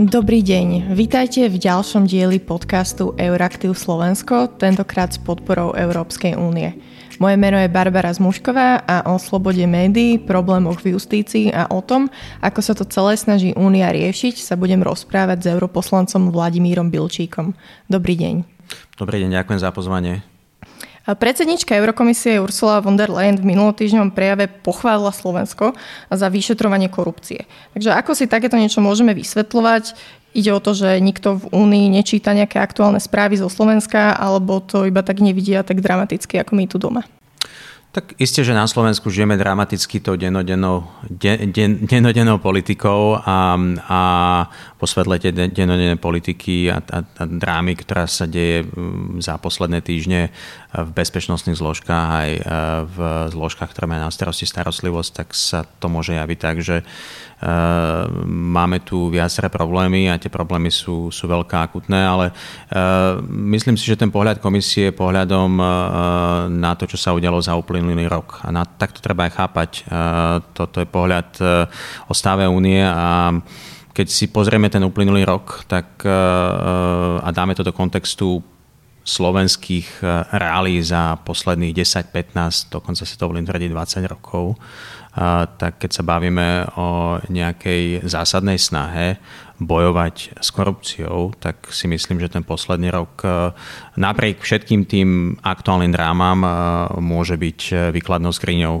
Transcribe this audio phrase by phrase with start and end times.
[0.00, 6.72] Dobrý deň, vítajte v ďalšom dieli podcastu Euraktiv Slovensko, tentokrát s podporou Európskej únie.
[7.20, 12.08] Moje meno je Barbara Zmušková a o slobode médií, problémoch v justícii a o tom,
[12.40, 17.52] ako sa to celé snaží Únia riešiť, sa budem rozprávať s europoslancom Vladimírom Bilčíkom.
[17.84, 18.34] Dobrý deň.
[18.96, 20.24] Dobrý deň, ďakujem za pozvanie.
[21.08, 25.72] Predsednička Eurokomisie Ursula von der Leyen v minulotýždňom prejave pochválila Slovensko
[26.12, 27.48] za vyšetrovanie korupcie.
[27.72, 29.96] Takže ako si takéto niečo môžeme vysvetľovať?
[30.36, 34.86] Ide o to, že nikto v Únii nečíta nejaké aktuálne správy zo Slovenska, alebo to
[34.86, 37.02] iba tak nevidia tak dramaticky, ako my tu doma?
[37.90, 43.58] Tak isté, že na Slovensku žijeme dramaticky tou denodennou, den, politikou a,
[43.90, 44.00] a
[44.78, 49.82] po svetle tej denodennej politiky a, a, a drámy, ktorá sa deje mm, za posledné
[49.82, 50.30] týždne
[50.70, 52.42] v bezpečnostných zložkách aj e,
[52.86, 52.98] v
[53.34, 56.86] zložkách, ktoré majú na starosti starostlivosť, tak sa to môže javiť tak, že
[58.28, 63.88] máme tu viaceré problémy a tie problémy sú, sú veľké akutné, ale uh, myslím si,
[63.88, 65.66] že ten pohľad komisie pohľadom uh,
[66.52, 69.70] na to, čo sa udialo za uplynulý rok a na, tak to treba aj chápať.
[70.52, 71.28] Toto je pohľad
[72.08, 73.32] o stave únie a
[73.90, 78.40] keď si pozrieme ten uplynulý rok tak, a dáme to do kontextu
[79.04, 84.60] slovenských reálí za posledných 10, 15, dokonca si to volím tvrdiť 20 rokov,
[85.58, 89.18] tak keď sa bavíme o nejakej zásadnej snahe
[89.60, 93.52] bojovať s korupciou, tak si myslím, že ten posledný rok eh,
[94.00, 96.40] napriek všetkým tým aktuálnym drámam
[97.02, 98.76] môže byť výkladnou skriňou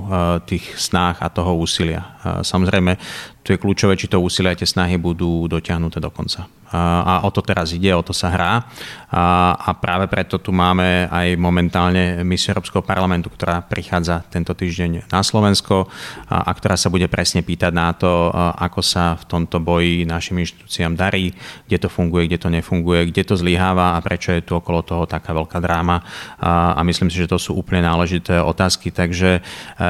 [0.48, 2.16] tých snách a toho úsilia.
[2.40, 2.96] Samozrejme,
[3.40, 6.44] tu je kľúčové, či to úsilie a tie snahy budú dotiahnuté do konca.
[6.70, 8.62] A o to teraz ide, o to sa hrá.
[9.10, 15.18] A práve preto tu máme aj momentálne misiu Európskeho parlamentu, ktorá prichádza tento týždeň na
[15.26, 15.90] Slovensko
[16.30, 20.94] a ktorá sa bude presne pýtať na to, ako sa v tomto boji našim inštitúciám
[20.94, 21.34] darí,
[21.66, 25.10] kde to funguje, kde to nefunguje, kde to zlyháva a prečo je tu okolo toho
[25.10, 26.06] taká veľká dráma.
[26.38, 29.42] A myslím si, že to sú úplne náležité otázky, takže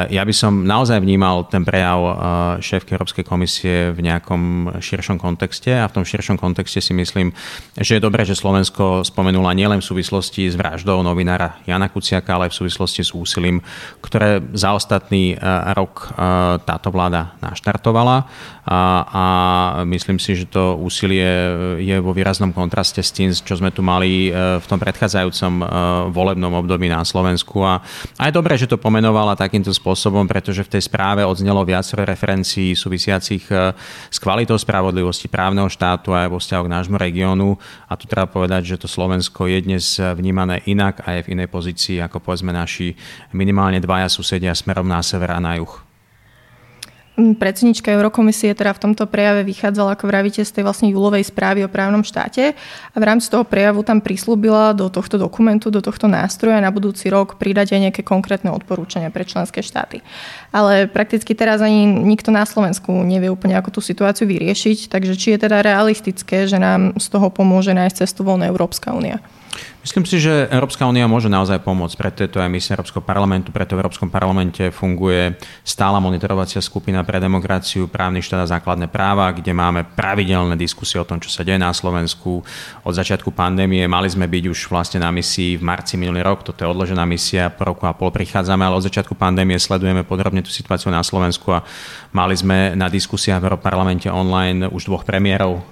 [0.08, 2.00] ja by som naozaj vnímal ten prejav
[2.64, 3.39] šéfky Európskej komisie
[3.94, 7.30] v nejakom širšom kontexte a v tom širšom kontexte si myslím,
[7.78, 12.48] že je dobré, že Slovensko spomenula nielen v súvislosti s vraždou novinára Jana Kuciaka, ale
[12.48, 13.62] aj v súvislosti s úsilím,
[14.02, 15.36] ktoré za ostatný e,
[15.76, 16.24] rok e,
[16.64, 18.26] táto vláda naštartovala.
[18.70, 19.24] A, a
[19.88, 21.26] myslím si, že to úsilie
[21.82, 25.52] je vo výraznom kontraste s tým, čo sme tu mali e, v tom predchádzajúcom
[26.10, 27.62] volebnom období na Slovensku.
[27.62, 27.82] A
[28.18, 32.74] aj dobré, že to pomenovala takýmto spôsobom, pretože v tej správe odznelo viacero referencií
[33.30, 33.46] súvisiacich
[34.10, 37.54] s kvalitou spravodlivosti právneho štátu aj vo vzťahu k nášmu regiónu
[37.86, 39.84] a tu treba povedať, že to Slovensko je dnes
[40.18, 42.98] vnímané inak a je v inej pozícii ako povedzme naši
[43.30, 45.89] minimálne dvaja susedia smerom na sever a na juh.
[47.20, 51.68] Predsednička Eurokomisie teda v tomto prejave vychádzala, ako vravíte, z tej vlastne júlovej správy o
[51.68, 52.56] právnom štáte
[52.90, 57.12] a v rámci toho prejavu tam prislúbila do tohto dokumentu, do tohto nástroja na budúci
[57.12, 60.00] rok pridať aj nejaké konkrétne odporúčania pre členské štáty.
[60.48, 65.36] Ale prakticky teraz ani nikto na Slovensku nevie úplne, ako tú situáciu vyriešiť, takže či
[65.36, 69.20] je teda realistické, že nám z toho pomôže nájsť cestu voľná Európska únia?
[69.90, 73.50] Myslím si, že Európska únia môže naozaj pomôcť, preto je to aj misia Európskeho parlamentu,
[73.50, 75.34] preto v Európskom parlamente funguje
[75.66, 81.02] stála monitorovacia skupina pre demokraciu, právny štát a základné práva, kde máme pravidelné diskusie o
[81.02, 82.38] tom, čo sa deje na Slovensku.
[82.86, 86.62] Od začiatku pandémie mali sme byť už vlastne na misii v marci minulý rok, toto
[86.62, 90.54] je odložená misia, po roku a pol prichádzame, ale od začiatku pandémie sledujeme podrobne tú
[90.54, 91.66] situáciu na Slovensku a
[92.10, 95.62] mali sme na diskusiách v Európarlamente online už dvoch premiérov.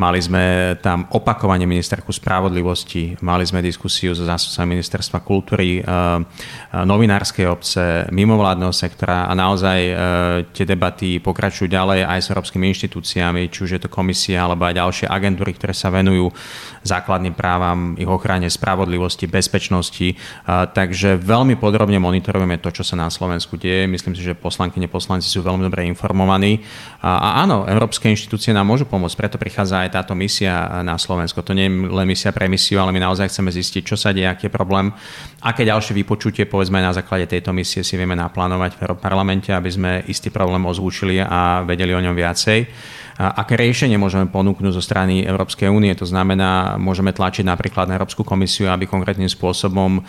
[0.00, 3.20] Mali sme tam opakovanie ministerku spravodlivosti.
[3.20, 9.78] Mali sme diskusiu so zástupcami ministerstva kultúry, eh, eh, novinárskej obce, mimovládneho sektora a naozaj
[10.54, 14.78] tie debaty pokračujú ďalej aj s európskymi inštitúciami, či už je to komisia alebo aj
[14.78, 16.30] ďalšie agentúry, ktoré sa venujú
[16.80, 20.16] základným právam, ich ochrane, spravodlivosti, bezpečnosti.
[20.48, 23.84] Takže veľmi podrobne monitorujeme to, čo sa na Slovensku deje.
[23.84, 26.64] Myslím si, že poslankyne poslanci sú veľmi dobre informovaní.
[27.04, 31.44] A áno, európske inštitúcie nám môžu pomôcť, preto prichádza aj táto misia na Slovensko.
[31.44, 34.28] To nie je len misia pre misiu, ale my naozaj chceme zistiť, čo sa deje,
[34.28, 34.88] aký je problém,
[35.44, 39.90] aké ďalšie vypočutie, povedzme na základe tejto misie si vieme naplánovať v parlamente, aby sme
[40.08, 42.58] istý problém ozvúčili a vedeli o ňom viacej
[43.20, 45.92] aké riešenie môžeme ponúknuť zo strany Európskej únie.
[46.00, 50.02] To znamená, môžeme tlačiť napríklad na Európsku komisiu, aby konkrétnym spôsobom e,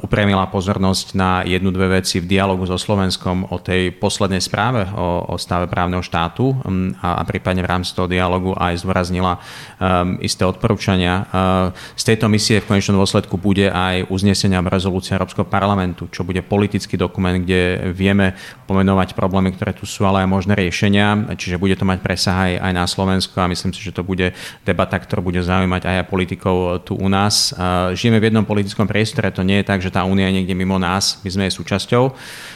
[0.00, 5.28] upremila pozornosť na jednu, dve veci v dialogu so Slovenskom o tej poslednej správe o,
[5.28, 6.56] o stave právneho štátu
[7.04, 11.28] a, a prípadne v rámci toho dialogu aj zdôraznila um, isté odporúčania.
[11.28, 16.24] Uh, z tejto misie v konečnom dôsledku bude aj uznesenia a rezolúcia Európskeho parlamentu, čo
[16.24, 21.60] bude politický dokument, kde vieme pomenovať problémy, ktoré tu sú, ale aj možné riešenia, čiže
[21.60, 24.30] bude to mať presah aj aj, aj na Slovensku a myslím si, že to bude
[24.62, 27.50] debata, ktorá bude zaujímať aj politikov tu u nás.
[27.92, 30.78] Žijeme v jednom politickom priestore, to nie je tak, že tá únia je niekde mimo
[30.78, 32.04] nás, my sme jej súčasťou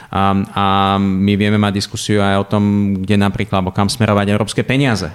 [0.09, 0.67] a, a
[0.97, 2.63] my vieme mať diskusiu aj o tom,
[3.03, 5.11] kde napríklad, alebo kam smerovať európske peniaze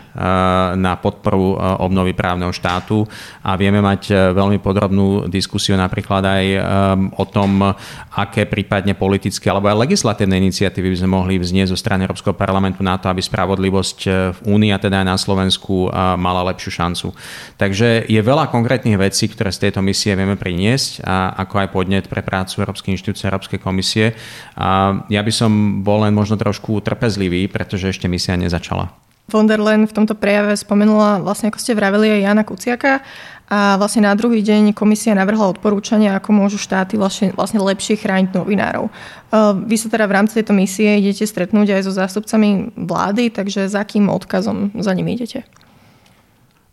[0.78, 3.08] na podporu obnovy právneho štátu
[3.42, 6.46] a vieme mať veľmi podrobnú diskusiu napríklad aj
[7.16, 7.74] o tom,
[8.14, 12.82] aké prípadne politické alebo aj legislatívne iniciatívy by sme mohli vznieť zo strany Európskeho parlamentu
[12.86, 14.00] na to, aby spravodlivosť
[14.34, 17.08] v Únii a teda aj na Slovensku mala lepšiu šancu.
[17.62, 22.06] Takže je veľa konkrétnych vecí, ktoré z tejto misie vieme priniesť, a ako aj podnet
[22.10, 24.18] pre prácu Európskej inštitúcie Európskej komisie.
[24.58, 28.90] A ja by som bol len možno trošku trpezlivý, pretože ešte misia nezačala.
[29.32, 33.00] Von der Leyen v tomto prejave spomenula, vlastne ako ste vraveli, aj Jana Kuciaka
[33.54, 38.34] a vlastne na druhý deň komisia navrhla odporúčania, ako môžu štáty vlastne, vlastne lepšie chrániť
[38.34, 38.90] novinárov.
[39.70, 43.86] Vy sa teda v rámci tejto misie idete stretnúť aj so zástupcami vlády, takže za
[43.86, 45.46] akým odkazom za nimi idete?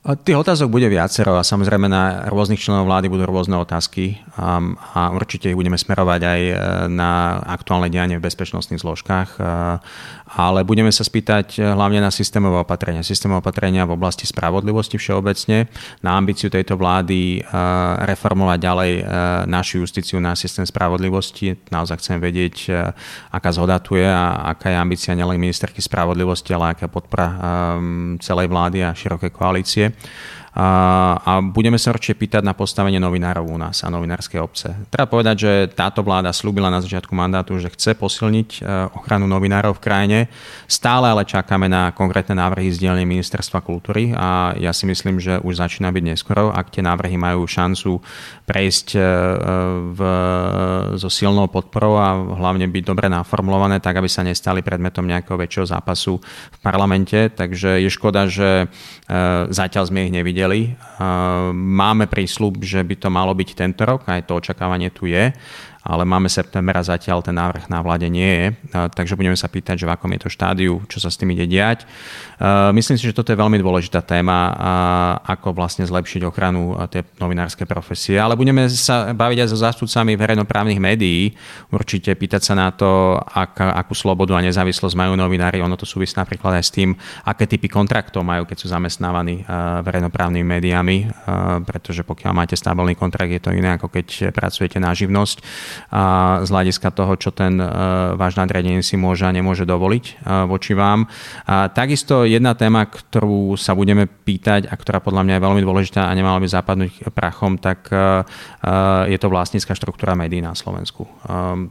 [0.01, 4.57] Tých otázok bude viacero a samozrejme na rôznych členov vlády budú rôzne otázky a,
[4.97, 6.55] a určite ich budeme smerovať aj e,
[6.89, 9.41] na aktuálne dianie v bezpečnostných zložkách, e,
[10.31, 13.03] ale budeme sa spýtať e, hlavne na systémové opatrenia.
[13.03, 15.67] Systémové opatrenia v oblasti spravodlivosti všeobecne,
[16.07, 17.43] na ambíciu tejto vlády
[18.07, 18.93] reformovať ďalej
[19.47, 21.59] našu justíciu na systém spravodlivosti.
[21.71, 22.57] Naozaj chcem vedieť,
[23.33, 27.29] aká zhoda tu je a aká je ambícia nielen ministerky spravodlivosti, ale aká podpora
[28.23, 29.93] celej vlády a široké koalície
[30.51, 34.75] a, budeme sa určite pýtať na postavenie novinárov u nás a novinárskej obce.
[34.91, 38.61] Treba povedať, že táto vláda slúbila na začiatku mandátu, že chce posilniť e,
[38.99, 40.19] ochranu novinárov v krajine.
[40.67, 45.39] Stále ale čakáme na konkrétne návrhy z dielne Ministerstva kultúry a ja si myslím, že
[45.39, 48.03] už začína byť neskoro, ak tie návrhy majú šancu
[48.51, 49.01] prejsť e,
[49.95, 50.01] v,
[50.99, 55.67] so silnou podporou a hlavne byť dobre naformulované, tak aby sa nestali predmetom nejakého väčšieho
[55.71, 56.19] zápasu
[56.51, 57.31] v parlamente.
[57.31, 59.17] Takže je škoda, že e,
[59.55, 60.73] zatiaľ sme ich nevideli videli.
[61.53, 65.37] Máme prísľub, že by to malo byť tento rok, aj to očakávanie tu je
[65.81, 68.47] ale máme september a zatiaľ ten návrh na vláde nie je,
[68.93, 71.49] takže budeme sa pýtať, že v akom je to štádiu, čo sa s tým ide
[71.49, 71.89] diať.
[72.77, 74.53] Myslím si, že toto je veľmi dôležitá téma,
[75.25, 80.81] ako vlastne zlepšiť ochranu tej novinárskej profesie, ale budeme sa baviť aj so zástupcami verejnoprávnych
[80.81, 81.33] médií,
[81.73, 86.13] určite pýtať sa na to, ak, akú slobodu a nezávislosť majú novinári, ono to súvisí
[86.17, 86.93] napríklad aj s tým,
[87.25, 89.49] aké typy kontraktov majú, keď sú zamestnávaní
[89.85, 90.97] verejnoprávnymi médiami,
[91.65, 96.03] pretože pokiaľ máte stabilný kontrakt, je to iné, ako keď pracujete na živnosť a
[96.45, 97.67] z hľadiska toho, čo ten e,
[98.15, 100.13] váš nadriadený si môže a nemôže dovoliť e,
[100.47, 101.09] voči vám.
[101.47, 106.07] A takisto jedna téma, ktorú sa budeme pýtať a ktorá podľa mňa je veľmi dôležitá
[106.07, 108.23] a nemala by zapadnúť prachom, tak e,
[109.11, 111.09] je to vlastnícka štruktúra médií na Slovensku.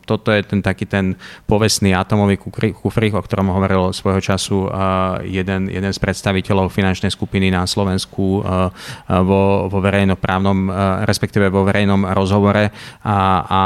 [0.06, 1.14] Toto je ten taký ten
[1.46, 2.42] povestný atomový
[2.74, 4.70] kufrík, o ktorom hovoril svojho času
[5.26, 8.42] jeden, jeden z predstaviteľov finančnej skupiny na Slovensku
[9.06, 10.70] vo, vo verejnoprávnom,
[11.06, 12.74] respektíve vo verejnom rozhovore
[13.06, 13.62] a, a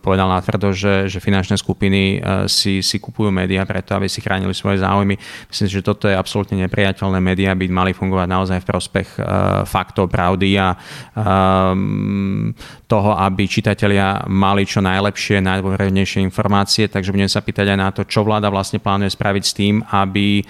[0.00, 4.52] povedal natvrdo, že, že finančné skupiny e, si, si kupujú médiá preto, aby si chránili
[4.52, 5.16] svoje záujmy.
[5.48, 7.18] Myslím si, že toto je absolútne nepriateľné.
[7.20, 9.20] Médiá by mali fungovať naozaj v prospech e,
[9.64, 10.74] faktov, pravdy a
[11.14, 12.50] um,
[12.90, 16.90] toho, aby čitatelia mali čo najlepšie, najdôvernejšie informácie.
[16.90, 20.42] Takže budem sa pýtať aj na to, čo vláda vlastne plánuje spraviť s tým, aby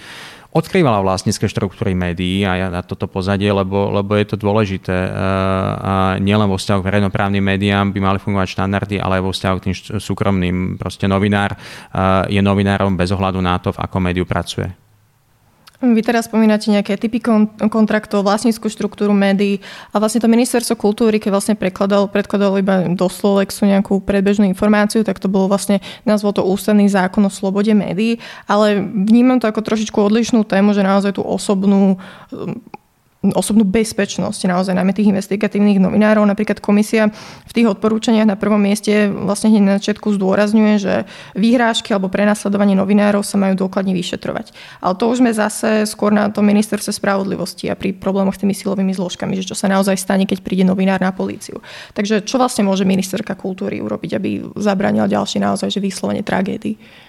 [0.51, 4.93] odkrývala vlastnícke štruktúry médií a ja na toto pozadie, lebo, lebo je to dôležité.
[4.93, 5.11] E,
[5.79, 9.55] a nielen vo vzťahu k verejnoprávnym médiám by mali fungovať štandardy, ale aj vo vzťahu
[9.57, 10.57] k tým súkromným.
[10.75, 11.59] Proste novinár e,
[12.35, 14.90] je novinárom bez ohľadu na to, v akom médiu pracuje.
[15.81, 17.25] Vy teraz spomínate nejaké typy
[17.73, 23.09] kontraktov, vlastníckú štruktúru médií a vlastne to ministerstvo kultúry, keď vlastne prekladal, predkladal iba do
[23.09, 28.21] Slovexu nejakú predbežnú informáciu, tak to bolo vlastne, nazval to ústavný zákon o slobode médií,
[28.45, 31.97] ale vnímam to ako trošičku odlišnú tému, že naozaj tú osobnú
[33.21, 36.25] osobnú bezpečnosť naozaj najmä tých investigatívnych novinárov.
[36.25, 37.13] Napríklad komisia
[37.45, 40.95] v tých odporúčaniach na prvom mieste vlastne hneď na začiatku zdôrazňuje, že
[41.37, 44.57] výhrážky alebo prenasledovanie novinárov sa majú dôkladne vyšetrovať.
[44.81, 48.57] Ale to už sme zase skôr na tom ministerstve spravodlivosti a pri problémoch s tými
[48.57, 51.61] silovými zložkami, že čo sa naozaj stane, keď príde novinár na políciu.
[51.93, 57.07] Takže čo vlastne môže ministerka kultúry urobiť, aby zabránila ďalšie naozaj že vyslovene tragédii?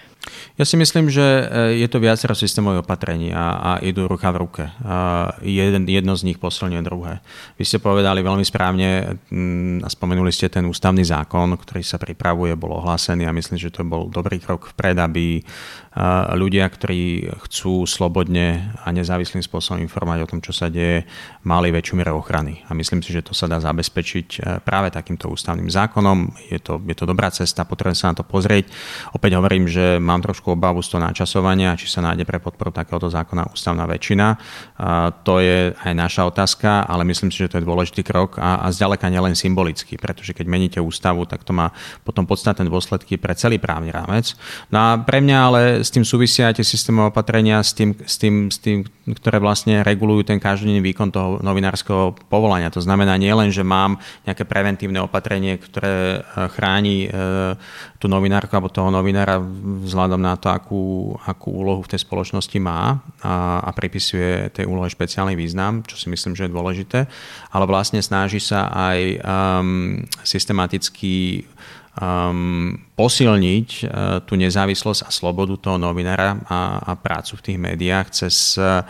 [0.54, 1.44] Ja si myslím, že e,
[1.82, 4.64] je to viacero systémových opatrení a, a idú ruka v ruke.
[4.84, 7.18] A jeden, jedno z nich posilňuje druhé.
[7.58, 12.54] Vy ste povedali veľmi správne mm, a spomenuli ste ten ústavný zákon, ktorý sa pripravuje,
[12.54, 15.42] bol ohlásený a myslím, že to bol dobrý krok vpred, aby
[16.32, 21.04] ľudia, ktorí chcú slobodne a nezávislým spôsobom informovať o tom, čo sa deje,
[21.44, 22.64] mali väčšiu mieru ochrany.
[22.64, 26.32] A myslím si, že to sa dá zabezpečiť e, práve takýmto ústavným zákonom.
[26.48, 28.72] Je to, je to dobrá cesta, potrebujem sa na to pozrieť.
[29.12, 33.08] Opäť hovorím, že mám trošku obavu z toho načasovania, či sa nájde pre podporu takéhoto
[33.08, 34.36] zákona ústavná väčšina.
[35.24, 38.66] To je aj naša otázka, ale myslím si, že to je dôležitý krok a, a
[38.68, 41.72] zďaleka nielen symbolický, pretože keď meníte ústavu, tak to má
[42.04, 44.36] potom podstatné dôsledky pre celý právny rámec.
[44.68, 48.20] No a pre mňa ale s tým súvisia aj tie systémové opatrenia s tým, s
[48.20, 52.70] tým, s tým ktoré vlastne regulujú ten každodenný výkon toho novinárskeho povolania.
[52.70, 57.58] To znamená nie len, že mám nejaké preventívne opatrenie, ktoré e, chráni e,
[57.98, 59.42] tú novinárku alebo toho novinára
[60.02, 64.90] vzhľadom na to, akú, akú úlohu v tej spoločnosti má a, a pripisuje tej úlohe
[64.90, 67.06] špeciálny význam, čo si myslím, že je dôležité,
[67.54, 71.46] ale vlastne snaží sa aj um, systematicky
[72.02, 73.86] um, posilniť uh,
[74.26, 78.82] tú nezávislosť a slobodu toho novinára a, a prácu v tých médiách cez uh,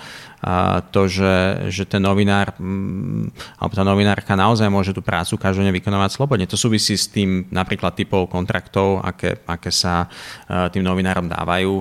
[0.91, 3.31] to, že, že ten novinár mm,
[3.63, 6.51] alebo tá novinárka naozaj môže tú prácu každodenne vykonávať slobodne.
[6.51, 11.75] To súvisí s tým napríklad typov kontraktov, aké, aké sa uh, tým novinárom dávajú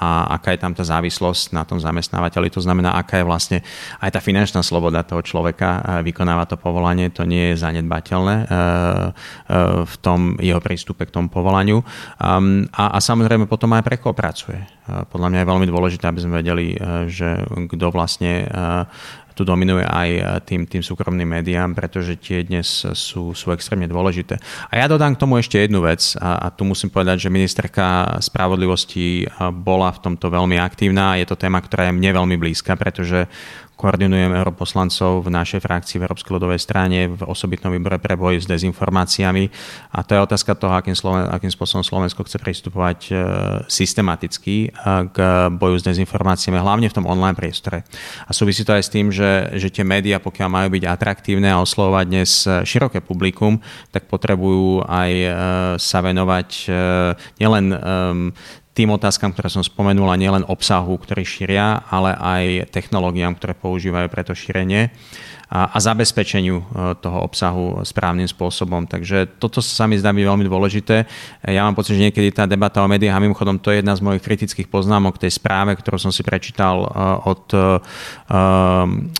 [0.00, 2.48] a aká je tam tá závislosť na tom zamestnávateľi.
[2.56, 3.58] To znamená, aká je vlastne
[4.00, 7.12] aj tá finančná sloboda toho človeka vykonávať to povolanie.
[7.12, 8.36] To nie je zanedbateľné
[9.84, 11.84] v tom jeho prístupe k tomu povolaniu.
[12.18, 12.40] A,
[12.72, 14.58] a samozrejme potom aj pre koho pracuje.
[14.82, 16.74] Podľa mňa je veľmi dôležité, aby sme vedeli,
[17.06, 18.84] že kto vlastne uh,
[19.32, 24.36] tu dominuje aj tým, tým súkromným médiám, pretože tie dnes sú, sú extrémne dôležité.
[24.68, 28.16] A ja dodám k tomu ešte jednu vec a, a tu musím povedať, že ministerka
[28.20, 29.26] spravodlivosti
[29.64, 31.16] bola v tomto veľmi aktívna.
[31.16, 33.24] Je to téma, ktorá je mne veľmi blízka, pretože
[33.82, 38.46] koordinujem europoslancov v našej frakcii v Európskej ľudovej strane v osobitnom výbore pre boj s
[38.46, 39.50] dezinformáciami.
[39.90, 43.12] A to je otázka toho, akým, Sloven- akým spôsobom Slovensko chce pristupovať e,
[43.66, 44.78] systematicky e,
[45.10, 45.18] k
[45.50, 47.82] boju s dezinformáciami, hlavne v tom online priestore.
[48.22, 51.58] A súvisí to aj s tým, že, že tie médiá, pokiaľ majú byť atraktívne a
[51.58, 53.58] oslovovať dnes široké publikum,
[53.90, 55.28] tak potrebujú aj e,
[55.82, 56.70] sa venovať
[57.42, 57.66] nielen
[58.72, 64.22] tým otázkam, ktoré som spomenula, nielen obsahu, ktorý šíria, ale aj technológiám, ktoré používajú pre
[64.24, 64.88] to šírenie
[65.52, 66.64] a, a zabezpečeniu e,
[66.96, 68.88] toho obsahu správnym spôsobom.
[68.88, 71.04] Takže toto sa mi zdá byť veľmi dôležité.
[71.44, 74.00] Ja mám pocit, že niekedy tá debata o médiách, a mimochodom to je jedna z
[74.00, 76.88] mojich kritických poznámok tej správe, ktorú som si prečítal e,
[77.28, 77.58] od e,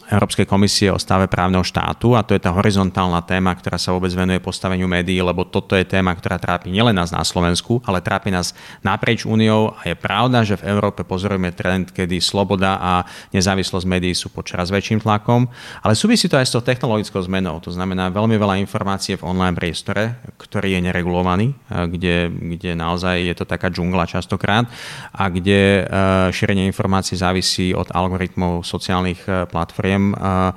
[0.09, 4.09] Európskej komisie o stave právneho štátu a to je tá horizontálna téma, ktorá sa vôbec
[4.17, 8.33] venuje postaveniu médií, lebo toto je téma, ktorá trápi nielen nás na Slovensku, ale trápi
[8.33, 12.93] nás naprieč úniou a je pravda, že v Európe pozorujeme trend, kedy sloboda a
[13.37, 15.45] nezávislosť médií sú pod čoraz väčším tlakom,
[15.85, 19.27] ale súvisí Súvisí to aj s tou technologickou zmenou, to znamená veľmi veľa informácie v
[19.27, 24.71] online priestore, ktorý je neregulovaný, kde, kde naozaj je to taká džungla častokrát
[25.11, 30.55] a kde e, šírenie informácií závisí od algoritmov sociálnych e, platform a,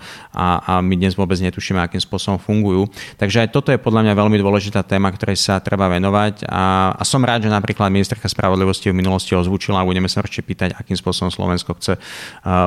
[0.61, 2.85] a my dnes vôbec netušíme, akým spôsobom fungujú.
[3.17, 7.01] Takže aj toto je podľa mňa veľmi dôležitá téma, ktorej sa treba venovať a, a
[7.01, 10.93] som rád, že napríklad ministerka spravodlivosti v minulosti ozvučila a budeme sa určite pýtať, akým
[10.93, 11.99] spôsobom Slovensko chce e,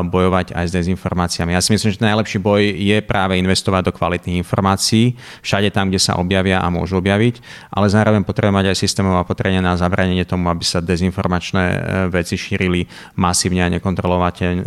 [0.02, 1.54] bojovať aj s dezinformáciami.
[1.54, 6.00] Ja si myslím, že najlepší boj je práve investovať do kvalitných informácií, všade tam, kde
[6.00, 7.40] sa objavia a môžu objaviť,
[7.72, 11.78] ale zároveň potrebujeme mať aj systémové opatrenia na zabranenie tomu, aby sa dezinformačné e,
[12.12, 12.86] veci šírili
[13.18, 13.72] masívne a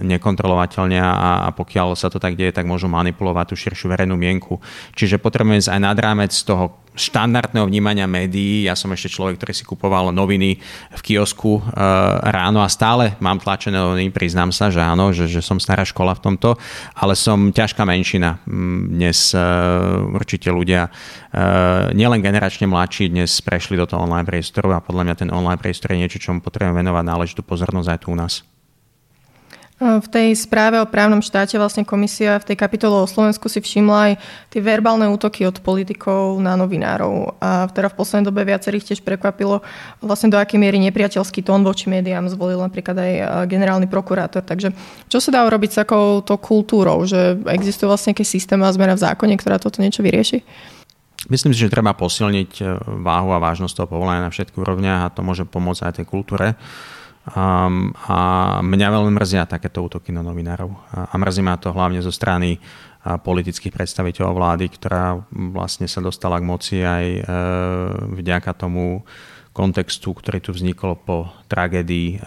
[0.01, 1.11] nekontrolovateľne a,
[1.45, 4.59] a pokiaľ sa to tak deje, tak môžu manipulovať tú širšiu verejnú mienku.
[4.97, 8.67] Čiže potrebujeme ísť aj nad rámec toho štandardného vnímania médií.
[8.67, 10.59] Ja som ešte človek, ktorý si kupoval noviny
[10.91, 11.61] v kiosku e,
[12.27, 16.11] ráno a stále mám tlačené noviny, priznám sa, že áno, že, že som stará škola
[16.19, 16.59] v tomto,
[16.95, 18.43] ale som ťažká menšina.
[18.43, 19.39] Mm, dnes e,
[20.11, 20.91] určite ľudia,
[21.31, 21.39] e,
[21.95, 25.95] nielen generačne mladší, dnes prešli do toho online priestoru a podľa mňa ten online priestor
[25.95, 28.50] je niečo, čomu potrebujeme venovať náležitú pozornosť aj tu u nás.
[29.81, 34.13] V tej správe o právnom štáte vlastne komisia v tej kapitole o Slovensku si všimla
[34.13, 34.13] aj
[34.53, 37.41] tie verbálne útoky od politikov na novinárov.
[37.41, 39.65] A teda v poslednej dobe viacerých tiež prekvapilo
[39.97, 43.13] vlastne do akej miery nepriateľský tón voči médiám zvolil napríklad aj
[43.49, 44.45] generálny prokurátor.
[44.45, 44.69] Takže
[45.09, 47.01] čo sa dá urobiť s takouto kultúrou?
[47.09, 50.45] Že existuje vlastne nejaký systém a zmena v zákone, ktorá toto niečo vyrieši?
[51.25, 52.63] Myslím si, že treba posilniť e,
[53.01, 56.57] váhu a vážnosť toho povolania na všetkých úrovniach a to môže pomôcť aj tej kultúre.
[57.21, 58.17] Um, a
[58.65, 60.73] mňa veľmi mrzia takéto útoky na novinárov.
[60.89, 65.21] A, a mrzí ma to hlavne zo strany a, politických predstaviteľov vlády, ktorá
[65.53, 67.21] vlastne sa dostala k moci aj e,
[68.17, 69.05] vďaka tomu
[69.53, 72.25] kontextu, ktorý tu vznikol po tragédii e,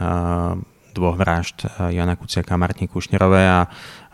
[0.95, 3.61] dvoch vražd Jana Kuciaka a Martiny Kušnerovej a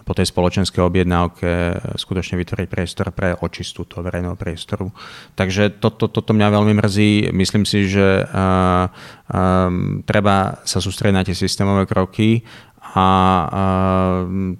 [0.04, 1.50] po tej spoločenskej objednávke
[1.97, 4.90] skutočne vytvoriť priestor pre očistu toho verejného priestoru.
[5.37, 7.12] Takže toto, toto mňa veľmi mrzí.
[7.37, 8.88] Myslím si, že uh,
[9.30, 12.42] um, treba sa sústrediť na tie systémové kroky
[12.90, 13.06] a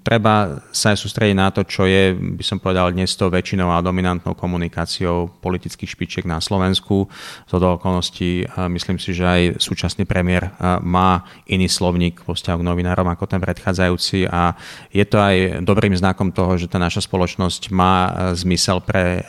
[0.07, 3.83] treba sa aj sústrediť na to, čo je, by som povedal, dnes to väčšinou a
[3.83, 7.11] dominantnou komunikáciou politických špičiek na Slovensku.
[7.51, 10.55] Z do okolností myslím si, že aj súčasný premiér
[10.87, 14.55] má iný slovník vo vzťahu k novinárom ako ten predchádzajúci a
[14.95, 17.95] je to aj dobrým znakom toho, že tá naša spoločnosť má
[18.39, 19.27] zmysel pre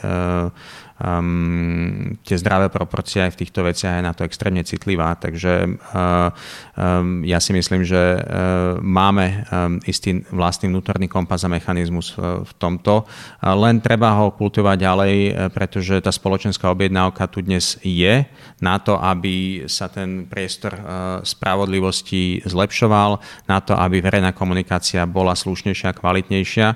[1.02, 6.30] um, tie zdravé proporcie aj v týchto veciach je na to extrémne citlivá, takže uh,
[6.78, 12.46] um, ja si myslím, že uh, máme um, istý vlastný vnútorný kompas a mechanizmus uh,
[12.46, 17.76] v tomto, uh, len treba ho kultivovať ďalej, uh, pretože tá spoločenská objednávka tu dnes
[17.82, 18.22] je
[18.62, 20.82] na to, aby sa ten priestor uh,
[21.26, 23.18] spravodlivosti zlepšoval,
[23.50, 26.68] na to, aby verejná komunikácia bola slušnejšia kvalitnejšia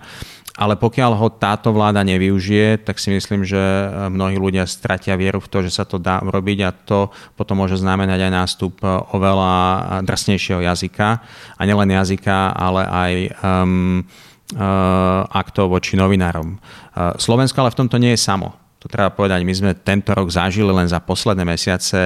[0.57, 5.37] ale pokiaľ ho táto vláda nevyužije, tak si myslím, že e, mnohí ľudia stratia vieru
[5.37, 8.89] v to, že sa to dá urobiť a to potom môže znamenať aj nástup e,
[9.13, 9.55] oveľa
[10.09, 11.21] drsnejšieho jazyka
[11.57, 14.05] a nielen jazyka, ale aj um,
[14.57, 16.61] uh, aktov voči novinárom.
[16.97, 20.71] Slovensko ale v tomto nie je samo to treba povedať, my sme tento rok zažili
[20.71, 21.99] len za posledné mesiace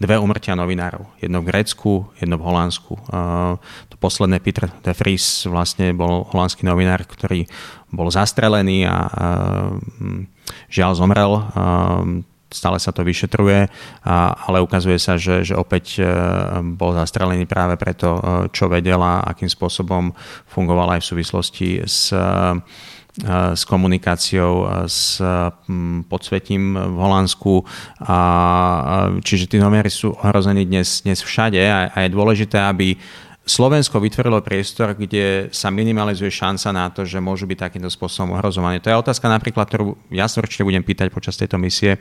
[0.00, 1.04] dve umrtia novinárov.
[1.20, 2.96] Jedno v Grécku, jedno v Holandsku
[4.02, 7.46] posledné Peter de Vries vlastne bol holandský novinár, ktorý
[7.94, 8.98] bol zastrelený a, a
[10.66, 11.32] žiaľ zomrel.
[12.52, 13.64] Stále sa to vyšetruje,
[14.04, 16.04] ale ukazuje sa, že, že opäť e,
[16.76, 18.20] bol zastrelený práve preto, e,
[18.52, 20.12] čo vedela, akým spôsobom
[20.52, 22.20] fungoval aj v súvislosti s e,
[23.52, 25.20] s komunikáciou s
[26.08, 27.60] podsvetím v Holandsku.
[28.08, 28.20] A,
[29.20, 32.96] čiže tí novinári sú ohrození dnes, dnes všade a, a je dôležité, aby
[33.42, 38.78] Slovensko vytvorilo priestor, kde sa minimalizuje šanca na to, že môžu byť takýmto spôsobom ohrozovaní.
[38.78, 41.98] To je otázka napríklad, ktorú ja sa určite budem pýtať počas tejto misie,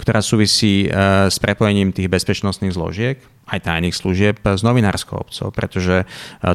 [0.00, 3.20] ktorá súvisí e, s prepojením tých bezpečnostných zložiek,
[3.52, 6.06] aj tajných služieb s novinárskou obcov, pretože e,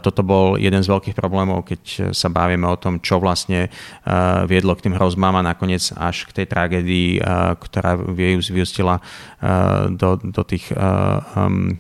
[0.02, 4.18] toto bol jeden z veľkých problémov, keď sa bavíme o tom, čo vlastne e,
[4.50, 7.22] viedlo k tým hrozbám a nakoniec až k tej tragédii,
[7.62, 8.02] ktorá
[8.50, 8.98] vyústila
[9.94, 11.78] do, do tých um,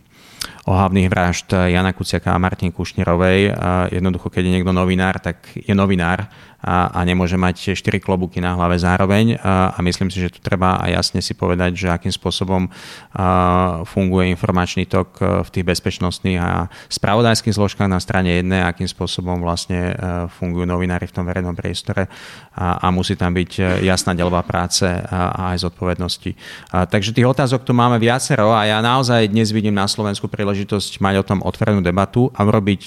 [0.63, 3.51] ohavných vražd Jana Kuciaka a Martin Kušnerovej.
[3.91, 6.27] Jednoducho, keď je niekto novinár, tak je novinár
[6.63, 10.39] a, a nemôže mať 4 klobúky na hlave zároveň a, a myslím si, že tu
[10.39, 12.71] treba aj jasne si povedať, že akým spôsobom
[13.11, 19.43] a, funguje informačný tok v tých bezpečnostných a spravodajských zložkách na strane jednej, akým spôsobom
[19.43, 19.91] vlastne
[20.39, 22.07] fungujú novinári v tom verejnom priestore
[22.55, 26.31] a, a musí tam byť jasná delová práce a, a aj zodpovednosti.
[26.71, 31.03] A, takže tých otázok tu máme viacero a ja naozaj dnes vidím na Slovensku príležitosť
[31.03, 32.83] mať o tom otvorenú debatu a urobiť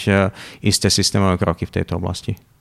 [0.65, 2.56] isté systémové kroky v tejto oblasti.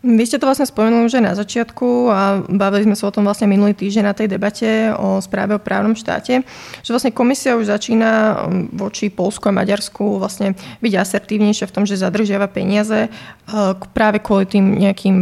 [0.00, 3.28] Vy ste to vlastne spomenuli už aj na začiatku a bavili sme sa o tom
[3.28, 6.40] vlastne minulý týždeň na tej debate o správe o právnom štáte,
[6.80, 8.10] že vlastne komisia už začína
[8.48, 14.24] um, voči Polsku a Maďarsku vlastne byť asertívnejšia v tom, že zadržiava peniaze uh, práve
[14.24, 15.16] kvôli tým nejakým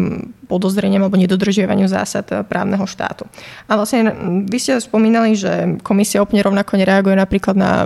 [0.48, 3.28] podozreniam alebo nedodržiavaniu zásad eh, právneho štátu.
[3.68, 4.10] A vlastne
[4.48, 7.84] vy ste spomínali, že komisia úplne rovnako nereaguje napríklad na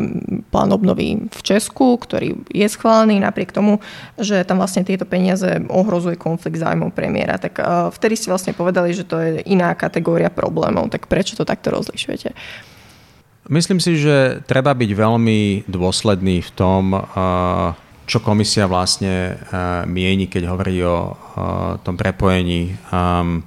[0.54, 3.82] plán obnovy v Česku, ktorý je schválený napriek tomu,
[4.16, 7.42] že tam vlastne tieto peniaze ohrozuje konflikt zájmov premiéra.
[7.42, 10.88] Tak eh, vtedy ste vlastne povedali, že to je iná kategória problémov.
[10.94, 12.32] Tak prečo to takto rozlišujete?
[13.50, 17.74] Myslím si, že treba byť veľmi dôsledný v tom, uh
[18.06, 21.14] čo komisia vlastne uh, mieni, keď hovorí o
[21.80, 23.40] tom prepojení um,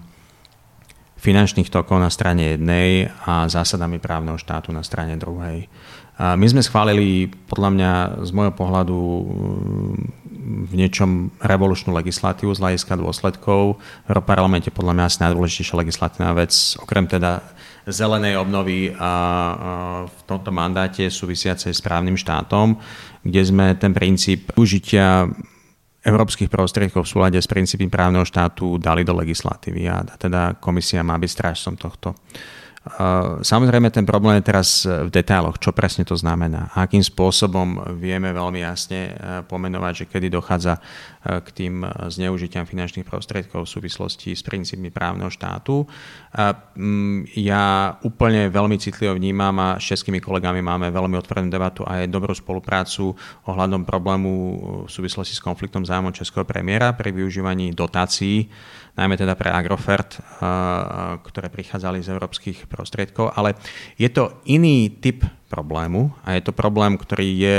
[1.19, 5.65] finančných tokov na strane jednej a zásadami právneho štátu na strane druhej.
[6.15, 7.91] Uh, my sme schválili, podľa mňa,
[8.23, 8.99] z môjho pohľadu,
[10.45, 13.81] v niečom revolučnú legislatívu z hľadiska dôsledkov.
[13.81, 17.41] V Europarlamente podľa mňa asi najdôležitejšia legislatívna vec, okrem teda
[17.89, 19.11] zelenej obnovy a
[20.05, 22.77] v tomto mandáte súvisiacej s právnym štátom,
[23.25, 25.25] kde sme ten princíp užitia
[26.05, 31.17] európskych prostriedkov v súlade s princípmi právneho štátu dali do legislatívy a teda komisia má
[31.17, 32.13] byť strážcom tohto.
[33.41, 36.69] Samozrejme, ten problém je teraz v detailoch, čo presne to znamená.
[36.77, 40.77] Akým spôsobom vieme veľmi jasne e, pomenovať, že kedy dochádza
[41.25, 41.81] k tým
[42.13, 45.89] zneužitiam finančných prostriedkov v súvislosti s princípmi právneho štátu.
[46.77, 52.05] Mm, ja úplne veľmi citlivo vnímam a s českými kolegami máme veľmi otvorenú debatu a
[52.05, 53.17] aj dobrú spoluprácu
[53.49, 54.31] ohľadom problému
[54.85, 58.45] v súvislosti s konfliktom zájmom českého premiéra pri využívaní dotácií
[58.95, 60.23] najmä teda pre Agrofert,
[61.19, 63.59] ktoré prichádzali z európskych prostriedkov, ale
[63.99, 67.57] je to iný typ problému a je to problém, ktorý je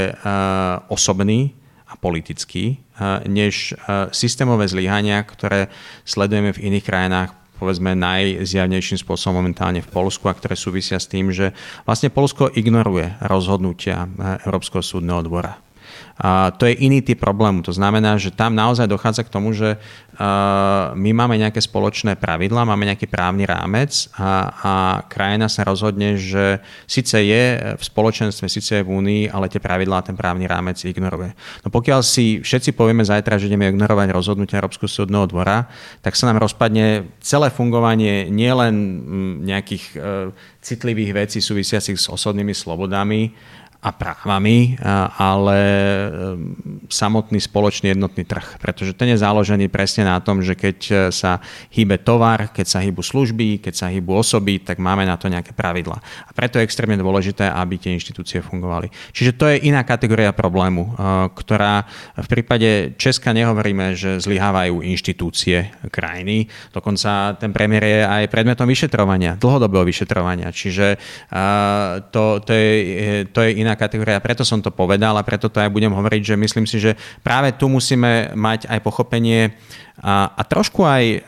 [0.88, 1.52] osobný
[1.87, 2.83] a politický,
[3.31, 3.79] než
[4.11, 5.70] systémové zlyhania, ktoré
[6.03, 11.33] sledujeme v iných krajinách, povedzme najzjavnejším spôsobom momentálne v Polsku a ktoré súvisia s tým,
[11.33, 11.57] že
[11.88, 14.11] vlastne Polsko ignoruje rozhodnutia
[14.44, 15.65] Európskeho súdneho dvora.
[16.16, 17.61] A to je iný typ problému.
[17.68, 19.76] To znamená, že tam naozaj dochádza k tomu, že
[20.96, 24.72] my máme nejaké spoločné pravidlá, máme nejaký právny rámec a, a
[25.12, 30.00] krajina sa rozhodne, že síce je v spoločenstve, síce je v Únii, ale tie pravidlá
[30.09, 31.37] ten právny rámec ignoruje.
[31.61, 35.68] No pokiaľ si všetci povieme zajtra, že ideme ignorovať rozhodnutia Európskeho súdneho dvora,
[36.00, 38.74] tak sa nám rozpadne celé fungovanie nielen
[39.44, 40.33] nejakých e,
[40.64, 43.37] citlivých vecí súvisiacich s osobnými slobodami,
[43.87, 44.75] a právami,
[45.14, 45.61] ale
[46.90, 48.59] samotný spoločný jednotný trh.
[48.59, 51.38] Pretože ten je založený presne na tom, že keď e, sa
[51.70, 55.55] hýbe tovar, keď sa hýbu služby, keď sa hýbu osoby, tak máme na to nejaké
[55.55, 56.03] pravidla.
[56.03, 58.90] A preto je extrémne dôležité, aby tie inštitúcie fungovali.
[59.14, 60.90] Čiže to je iná kategória problému, e,
[61.38, 61.87] ktorá
[62.18, 66.51] v prípade Česka nehovoríme, že zlyhávajú inštitúcie krajiny.
[66.75, 70.51] Dokonca ten premiér je aj predmetom vyšetrovania, dlhodobého vyšetrovania.
[70.51, 70.99] Čiže e,
[72.11, 72.75] to, to, je,
[73.31, 74.18] to je iná kategória.
[74.18, 77.52] Preto som to povedal a preto to aj budem hovoriť, že myslím si, že práve
[77.54, 79.54] tu musíme mať aj pochopenie
[80.00, 81.18] a, a trošku aj e,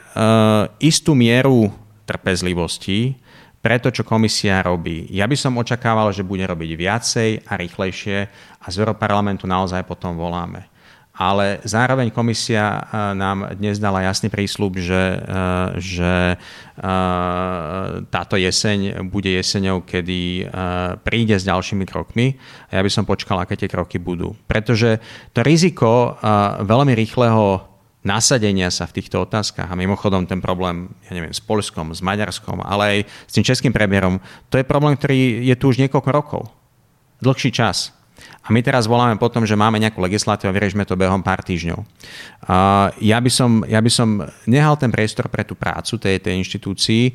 [0.80, 1.68] istú mieru
[2.08, 3.20] trpezlivosti
[3.60, 5.04] pre to, čo komisia robí.
[5.12, 8.18] Ja by som očakával, že bude robiť viacej a rýchlejšie
[8.58, 10.77] a z Európarlamentu naozaj potom voláme
[11.18, 12.80] ale zároveň komisia e,
[13.18, 15.18] nám dnes dala jasný prísľub, že, e,
[15.82, 16.36] že e,
[18.06, 20.46] táto jeseň bude jeseňou, kedy
[21.02, 22.38] príde s ďalšími krokmi
[22.70, 24.38] a ja by som počkal, aké tie kroky budú.
[24.46, 25.02] Pretože
[25.34, 26.14] to riziko
[26.62, 27.66] veľmi rýchleho
[28.06, 32.62] nasadenia sa v týchto otázkach a mimochodom ten problém, ja neviem, s Polskom, s Maďarskom,
[32.62, 36.42] ale aj s tým českým premiérom, to je problém, ktorý je tu už niekoľko rokov.
[37.18, 37.97] Dlhší čas.
[38.44, 41.44] A my teraz voláme po tom, že máme nejakú legislatívu a vyriešme to behom pár
[41.44, 41.84] týždňov.
[42.96, 47.12] Ja, by som, ja by som nehal ten priestor pre tú prácu tej, tej inštitúcii,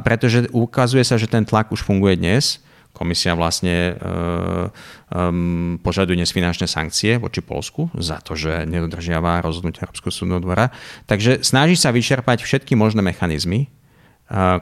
[0.00, 2.64] pretože ukazuje sa, že ten tlak už funguje dnes.
[2.96, 3.92] Komisia vlastne
[5.12, 10.72] um, požaduje dnes finančné sankcie voči Polsku za to, že nedodržiava rozhodnutie Európskeho súdneho dvora.
[11.04, 13.68] Takže snaží sa vyčerpať všetky možné mechanizmy,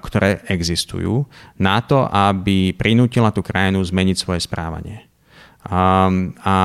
[0.03, 1.31] ktoré existujú,
[1.63, 5.07] na to, aby prinútila tú krajinu zmeniť svoje správanie.
[5.65, 6.13] A,
[6.45, 6.57] a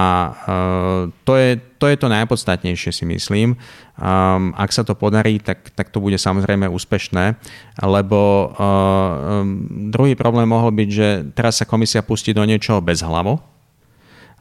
[1.24, 3.56] to, je, to je to najpodstatnejšie, si myslím.
[4.00, 7.40] Um, ak sa to podarí, tak, tak to bude samozrejme úspešné,
[7.84, 13.40] lebo um, druhý problém mohol byť, že teraz sa komisia pustí do niečoho bez hlavo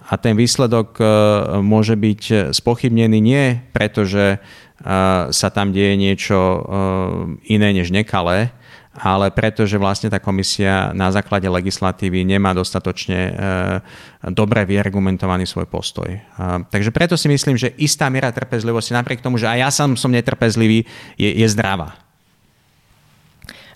[0.09, 1.07] a ten výsledok uh,
[1.61, 6.63] môže byť spochybnený nie preto, že uh, sa tam deje niečo uh,
[7.45, 8.51] iné než nekalé,
[9.01, 13.33] ale pretože vlastne tá komisia na základe legislatívy nemá dostatočne e,
[14.35, 16.11] dobre vyargumentovaný svoj postoj.
[16.69, 20.11] Takže preto si myslím, že istá miera trpezlivosti, napriek tomu, že aj ja sám som
[20.11, 20.83] netrpezlivý,
[21.15, 22.09] je, je zdravá.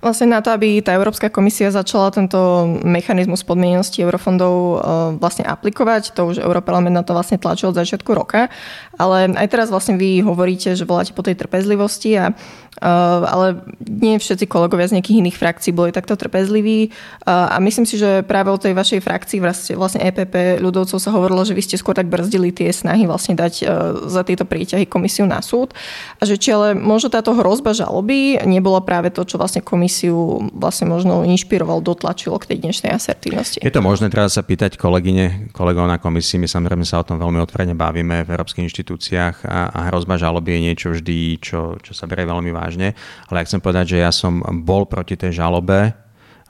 [0.02, 4.76] Vlastne na to, aby tá Európska komisia začala tento mechanizmus podmienenosti eurofondov e,
[5.22, 8.50] vlastne aplikovať, to už Európarlament na to vlastne tlačil od začiatku roka,
[8.98, 12.34] ale aj teraz vlastne vy hovoríte, že voláte po tej trpezlivosti a
[12.82, 16.90] ale nie všetci kolegovia z nejakých iných frakcií boli takto trpezliví.
[17.22, 19.38] Uh, a myslím si, že práve o tej vašej frakcii
[19.78, 23.54] vlastne EPP ľudovcov sa hovorilo, že vy ste skôr tak brzdili tie snahy vlastne dať
[23.62, 23.66] uh,
[24.10, 25.76] za tieto príťahy komisiu na súd.
[26.18, 30.90] A že či ale možno táto hrozba žaloby nebola práve to, čo vlastne komisiu vlastne
[30.90, 33.62] možno inšpiroval, dotlačilo k tej dnešnej asertívnosti.
[33.62, 37.22] Je to možné teraz sa pýtať kolegyne, kolegov na komisii, my samozrejme sa o tom
[37.22, 41.92] veľmi otvorene bavíme v európskych inštitúciách a, a hrozba žaloby je niečo vždy, čo, čo
[41.94, 42.94] sa berie veľmi vážne vážne,
[43.26, 45.98] ale ja chcem povedať, že ja som bol proti tej žalobe,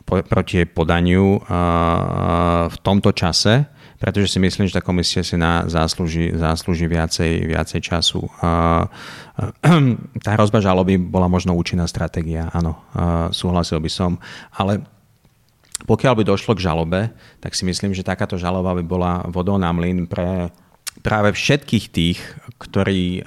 [0.04, 1.40] proti jej podaniu
[2.68, 3.64] v tomto čase,
[3.96, 8.26] pretože si myslím, že tá komisia si na záslúži, záslúži viacej, viacej času.
[10.20, 12.82] Tá hrozba žaloby bola možno účinná stratégia, áno,
[13.32, 14.18] súhlasil by som,
[14.58, 14.84] ale
[15.86, 19.70] pokiaľ by došlo k žalobe, tak si myslím, že takáto žaloba by bola vodou na
[19.70, 20.50] mlyn pre
[21.00, 22.18] práve všetkých tých,
[22.62, 23.26] ktorí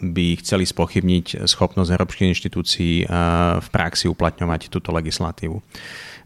[0.00, 3.04] by chceli spochybniť schopnosť európskych inštitúcií
[3.60, 5.60] v praxi uplatňovať túto legislatívu.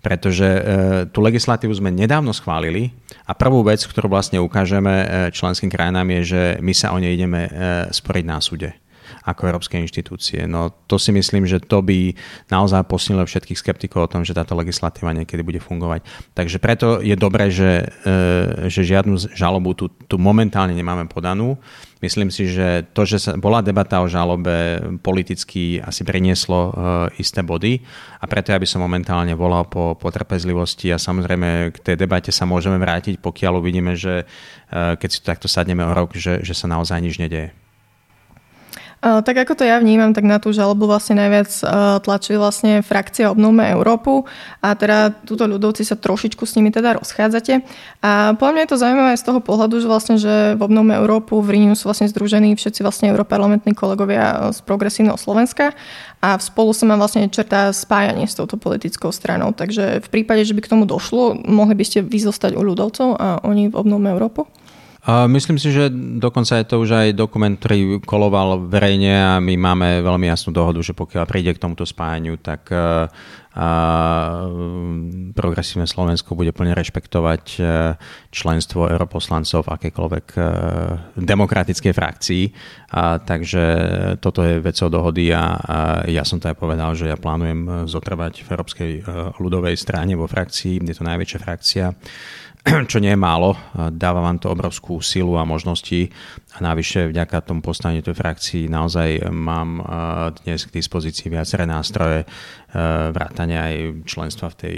[0.04, 0.60] Pretože e,
[1.08, 2.92] tú legislatívu sme nedávno schválili
[3.24, 7.16] a prvú vec, ktorú vlastne ukážeme e, členským krajinám je, že my sa o nej
[7.16, 7.50] ideme e,
[7.88, 8.83] sporiť na súde
[9.24, 10.44] ako európske inštitúcie.
[10.44, 12.12] No to si myslím, že to by
[12.52, 16.04] naozaj posilnilo všetkých skeptikov o tom, že táto legislatíva niekedy bude fungovať.
[16.36, 21.56] Takže preto je dobré, že, e, že žiadnu žalobu tu, tu momentálne nemáme podanú.
[22.04, 26.72] Myslím si, že to, že sa bola debata o žalobe politicky asi prinieslo uh,
[27.16, 27.80] isté body
[28.20, 32.28] a preto ja by som momentálne volal po, po trpezlivosti a samozrejme k tej debate
[32.28, 36.44] sa môžeme vrátiť, pokiaľ uvidíme, že uh, keď si tu takto sadneme o rok, že,
[36.44, 37.56] že sa naozaj nič nedeje.
[39.04, 41.52] Tak ako to ja vnímam, tak na tú žalobu vlastne najviac
[42.00, 44.24] tlačí vlastne frakcia Obnovme Európu
[44.64, 47.60] a teda túto ľudovci sa trošičku s nimi teda rozchádzate.
[48.00, 51.36] A podľa mňa je to zaujímavé z toho pohľadu, že vlastne, že v Obnovme Európu
[51.44, 55.76] v Ríniu sú vlastne združení všetci vlastne europarlamentní kolegovia z progresívneho Slovenska
[56.24, 59.52] a spolu sa mám vlastne čertá spájanie s touto politickou stranou.
[59.52, 63.44] Takže v prípade, že by k tomu došlo, mohli by ste vyzostať u ľudovcov a
[63.44, 64.48] oni v Obnovme Európu?
[65.04, 70.00] Myslím si, že dokonca je to už aj dokument, ktorý koloval verejne a my máme
[70.00, 73.12] veľmi jasnú dohodu, že pokiaľ príde k tomuto spájaniu, tak e,
[73.54, 73.70] a
[75.30, 77.60] progresívne Slovensko bude plne rešpektovať e,
[78.34, 80.40] členstvo europoslancov v akékoľvek e,
[81.22, 82.44] demokratickej frakcii.
[82.98, 83.64] A, takže
[84.18, 85.54] toto je vecou dohody a,
[86.10, 88.92] ja som to aj povedal, že ja plánujem zotrvať v Európskej
[89.38, 91.86] ľudovej strane vo frakcii, je to najväčšia frakcia
[92.90, 93.56] čo nie je málo.
[93.92, 96.08] Dáva vám to obrovskú silu a možnosti
[96.54, 99.82] a navyše vďaka tomu postaveniu tej frakcii naozaj mám
[100.46, 102.22] dnes k dispozícii viaceré nástroje,
[103.14, 103.74] vrátane aj
[104.06, 104.76] členstva v tej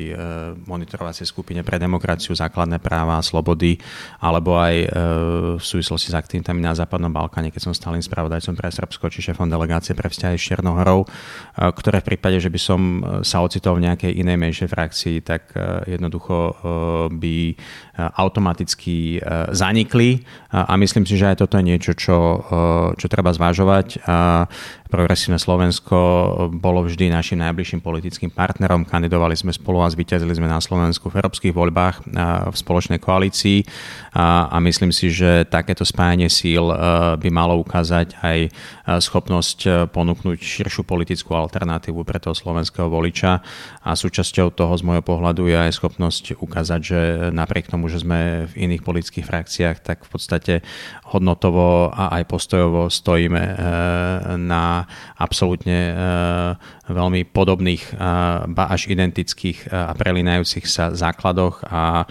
[0.68, 3.80] monitorovacej skupine pre demokraciu, základné práva a slobody,
[4.20, 4.74] alebo aj
[5.56, 9.48] v súvislosti s aktivitami na Západnom Balkáne, keď som stálym spravodajcom pre Srbsko či šéfom
[9.48, 11.08] delegácie pre vzťahy s Černohorou,
[11.56, 12.80] ktoré v prípade, že by som
[13.24, 15.56] sa ocitol v nejakej inej menšej frakcii, tak
[15.88, 16.56] jednoducho
[17.16, 17.56] by
[17.96, 19.24] automaticky
[19.56, 20.20] zanikli.
[20.52, 24.06] A myslím si, že aj toto je niečo, čo, eh, čo treba zvažovať.
[24.06, 24.46] A
[24.86, 25.98] Progresívne Slovensko
[26.54, 28.86] bolo vždy našim najbližším politickým partnerom.
[28.86, 32.06] Kandidovali sme spolu a zvíťazili sme na Slovensku v európskych voľbách
[32.50, 33.66] v spoločnej koalícii
[34.14, 36.62] a, myslím si, že takéto spájanie síl
[37.18, 38.38] by malo ukázať aj
[39.02, 43.42] schopnosť ponúknuť širšiu politickú alternatívu pre toho slovenského voliča
[43.82, 47.00] a súčasťou toho z môjho pohľadu je aj schopnosť ukázať, že
[47.34, 50.54] napriek tomu, že sme v iných politických frakciách, tak v podstate
[51.10, 53.42] hodnotovo a aj postojovo stojíme
[54.38, 54.75] na
[55.16, 55.94] absolútne e,
[56.92, 57.92] veľmi podobných, e,
[58.50, 62.04] ba až identických e, a prelinajúcich sa základoch a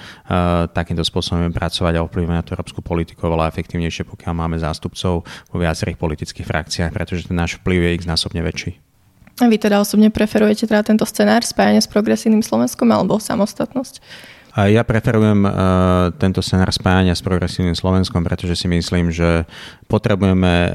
[0.74, 6.48] takýmto spôsobom pracovať a ovplyvňovať európsku politiku oveľa efektívnejšie, pokiaľ máme zástupcov vo viacerých politických
[6.48, 8.82] frakciách, pretože ten náš vplyv je ich násobne väčší.
[9.44, 14.00] A vy teda osobne preferujete teda tento scenár spájania s progresívnym Slovenskom alebo samostatnosť?
[14.56, 15.52] Ja preferujem uh,
[16.16, 19.44] tento scenár spájania s progresívnym Slovenskom, pretože si myslím, že
[19.92, 20.72] potrebujeme uh,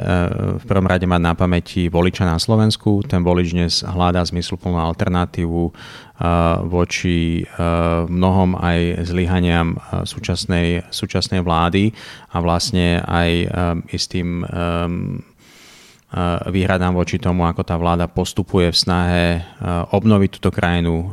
[0.60, 3.00] v prvom rade mať na pamäti voliča na Slovensku.
[3.08, 5.72] Ten volič dnes hľadá zmysluplnú alternatívu uh,
[6.68, 7.48] voči
[8.12, 11.96] mnohom aj zlyhaniam súčasnej, súčasnej vlády
[12.36, 13.48] a vlastne aj
[13.96, 14.44] istým
[16.50, 19.40] výhradám voči tomu, ako tá vláda postupuje v snahe e,
[19.94, 21.08] obnoviť túto krajinu e,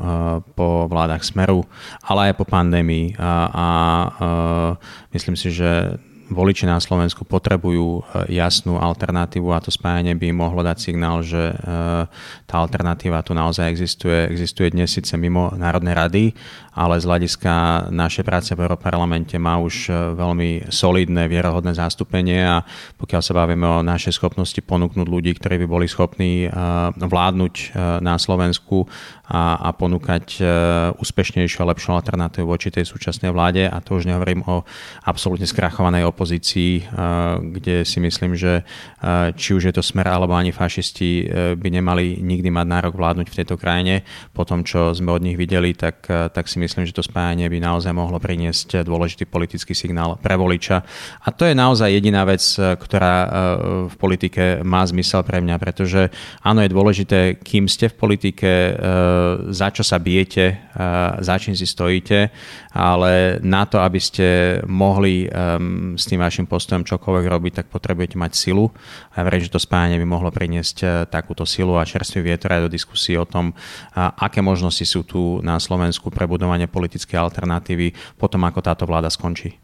[0.58, 1.70] po vládach Smeru,
[2.02, 3.14] ale aj po pandémii.
[3.22, 4.10] A, a e,
[5.14, 10.78] myslím si, že voliči na Slovensku potrebujú jasnú alternatívu a to spájanie by mohlo dať
[10.78, 11.56] signál, že
[12.44, 14.28] tá alternatíva tu naozaj existuje.
[14.32, 16.24] Existuje dnes síce mimo Národnej rady,
[16.78, 17.54] ale z hľadiska
[17.90, 22.62] našej práce v Európarlamente má už e, veľmi solidné, vierohodné zastúpenie a
[23.02, 26.50] pokiaľ sa bavíme o našej schopnosti ponúknuť ľudí, ktorí by boli schopní e,
[27.02, 27.66] vládnuť e,
[28.06, 28.86] na Slovensku
[29.28, 30.40] a, a ponúkať
[31.04, 34.64] úspešnejšiu a lepšiu alternatívu voči tej súčasnej vláde a to už nehovorím o
[35.04, 36.90] absolútne skrachovanej opozícii,
[37.54, 38.66] kde si myslím, že
[39.38, 43.38] či už je to smer alebo ani fašisti by nemali nikdy mať nárok vládnuť v
[43.38, 44.02] tejto krajine.
[44.34, 47.62] Po tom, čo sme od nich videli, tak, tak si myslím, že to spájanie by
[47.62, 50.82] naozaj mohlo priniesť dôležitý politický signál pre voliča.
[51.22, 53.30] A to je naozaj jediná vec, ktorá
[53.86, 56.10] v politike má zmysel pre mňa, pretože
[56.42, 58.52] áno, je dôležité, kým ste v politike,
[59.54, 60.58] za čo sa bijete,
[61.22, 62.34] za čím si stojíte,
[62.78, 65.26] ale na to, aby ste mohli
[65.98, 68.70] s tým vašim postojom čokoľvek robiť, tak potrebujete mať silu.
[69.18, 72.74] A verím, že to spájanie by mohlo priniesť takúto silu a čerstvý vietor aj do
[72.78, 73.58] diskusie o tom,
[73.98, 79.58] aké možnosti sú tu na Slovensku pre budovanie politické alternatívy potom, ako táto vláda skončí.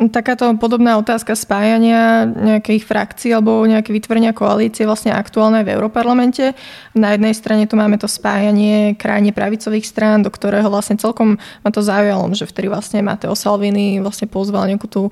[0.00, 6.56] Takáto podobná otázka spájania nejakých frakcií alebo nejaké vytvorenia koalície vlastne aktuálne v Európarlamente.
[6.96, 11.68] Na jednej strane tu máme to spájanie krajine pravicových strán, do ktorého vlastne celkom ma
[11.68, 15.02] to zaujalo, že vtedy vlastne Mateo Salvini vlastne pozval nejakú tú,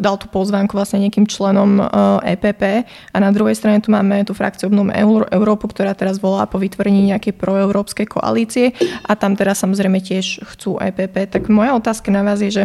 [0.00, 1.84] dal tú pozvánku vlastne nejakým členom
[2.24, 4.88] EPP e a na druhej strane tu máme tú frakciu Obnom
[5.28, 8.72] Európu, ktorá teraz volá po vytvorení nejakej proeurópskej koalície
[9.04, 11.28] a tam teraz samozrejme tiež chcú EPP.
[11.28, 12.64] Tak moja otázka na vás je,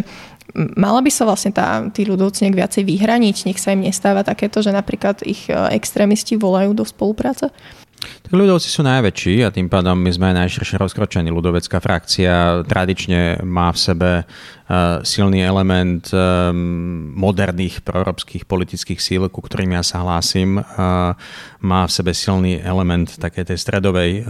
[0.54, 4.64] mala by sa vlastne tá, tí ľudovci nejak viacej vyhraniť, nech sa im nestáva takéto,
[4.64, 7.52] že napríklad ich e, extrémisti volajú do spolupráce?
[7.98, 11.32] Tak ľudovci sú najväčší a tým pádom my sme najširšie rozkročení.
[11.32, 19.40] Ľudovecká frakcia tradične má v sebe uh, silný element um, moderných proeurópskych politických síl, ku
[19.40, 20.60] ktorým ja sa hlásim.
[20.60, 21.16] Uh,
[21.58, 24.22] má v sebe silný element také tej stredovej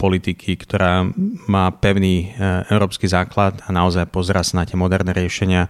[0.00, 1.04] politiky, ktorá
[1.52, 2.32] má pevný
[2.72, 5.68] európsky základ a naozaj pozera sa na tie moderné riešenia.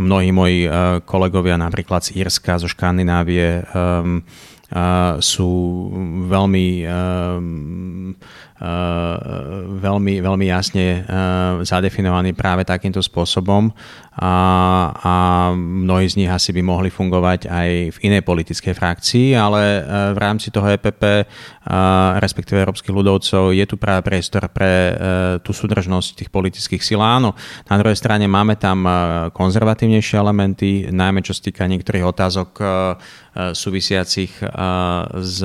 [0.00, 0.64] Mnohí moji
[1.04, 3.60] kolegovia napríklad z Írska, zo Škandinávie
[5.20, 5.50] sú
[6.32, 6.68] veľmi
[9.82, 11.02] veľmi, veľmi jasne
[11.66, 13.74] zadefinovaní práve takýmto spôsobom
[14.14, 14.34] a,
[14.92, 15.14] a
[15.56, 19.82] mnohí z nich asi by mohli fungovať aj v inej politickej frakcii, ale
[20.14, 21.26] v rámci toho EPP,
[22.22, 24.94] respektíve európskych ľudovcov, je tu práve priestor pre
[25.42, 27.02] tú súdržnosť tých politických síl.
[27.02, 27.34] Áno,
[27.66, 28.86] na druhej strane máme tam
[29.34, 32.50] konzervatívnejšie elementy, najmä čo sa týka niektorých otázok
[33.58, 34.38] súvisiacich
[35.18, 35.36] s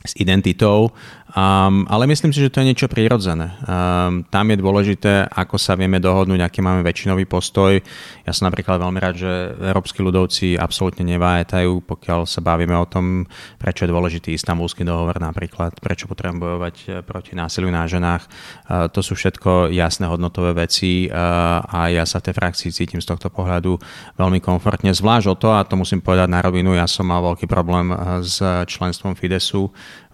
[0.00, 0.96] s identitou,
[1.32, 3.54] um, ale myslím si, že to je niečo prirodzené.
[3.62, 7.78] Um, tam je dôležité, ako sa vieme dohodnúť, aký máme väčšinový postoj.
[8.26, 13.30] Ja som napríklad veľmi rád, že európsky ľudovci absolútne nevájetajú, pokiaľ sa bavíme o tom,
[13.56, 18.26] prečo je dôležitý istambulský dohovor napríklad, prečo potrebujeme bojovať eh, proti násiliu na ženách.
[18.66, 23.00] Uh, to sú všetko jasné hodnotové veci uh, a ja sa v tej frakcii cítim
[23.00, 23.78] z tohto pohľadu
[24.18, 24.90] veľmi komfortne.
[24.90, 28.42] Zvlášť o to, a to musím povedať na rovinu, ja som mal veľký problém s
[28.66, 29.70] členstvom Fidesu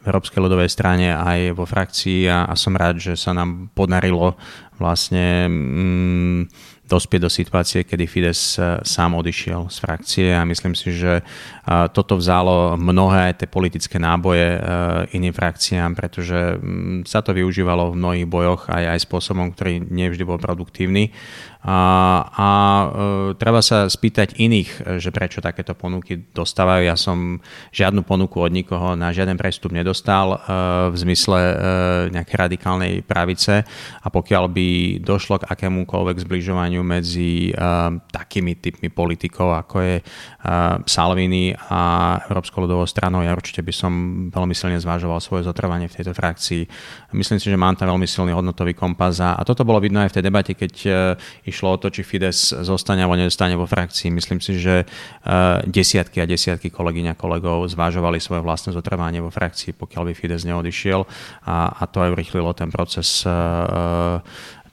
[0.06, 4.38] Európskej ľudovej strane aj vo frakcii a, a som rád, že sa nám podarilo
[4.78, 6.40] vlastne mm,
[6.86, 11.26] dospieť do situácie, kedy Fides e, sám odišiel z frakcie a myslím si, že
[11.66, 14.60] toto vzalo mnohé tie politické náboje e,
[15.18, 20.22] iným frakciám, pretože mm, sa to využívalo v mnohých bojoch aj, aj spôsobom, ktorý nevždy
[20.22, 21.10] bol produktívny
[21.66, 21.80] a,
[22.30, 22.86] a e,
[23.34, 26.86] treba sa spýtať iných, že prečo takéto ponuky dostávajú.
[26.86, 27.42] Ja som
[27.74, 30.38] žiadnu ponuku od nikoho na žiaden prestup nedostal e,
[30.94, 31.54] v zmysle e,
[32.14, 33.66] nejakej radikálnej pravice
[33.98, 34.68] a pokiaľ by
[35.02, 37.52] došlo k akémukoľvek zbližovaniu medzi e,
[38.14, 40.02] takými typmi politikov, ako je e,
[41.72, 41.80] A
[42.28, 43.92] Európskou ľudovou stranou, ja určite by som
[44.30, 46.62] veľmi silne zvažoval svoje zotrvanie v tejto frakcii.
[47.16, 50.12] Myslím si, že mám tam veľmi silný hodnotový kompas a, a toto bolo vidno aj
[50.12, 50.90] v tej debate, keď e,
[51.48, 54.12] išlo o to, či Fides zostane alebo nedostane vo frakcii.
[54.12, 59.30] Myslím si, že eh, desiatky a desiatky kolegyň a kolegov zvážovali svoje vlastné zotrvanie vo
[59.30, 61.06] frakcii, pokiaľ by Fides neodišiel
[61.46, 63.32] a, a to aj urychlilo ten proces eh,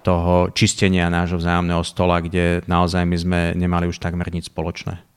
[0.03, 5.12] toho čistenia nášho vzájomného stola, kde naozaj my sme nemali už takmer nič spoločné.